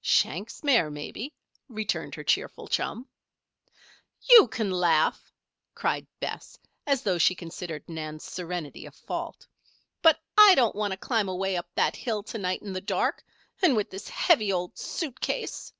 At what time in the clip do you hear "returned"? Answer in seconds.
1.68-2.14